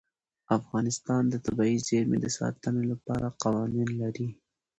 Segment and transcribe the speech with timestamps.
[0.57, 4.27] افغانستان د طبیعي زیرمې د ساتنې لپاره قوانین لري.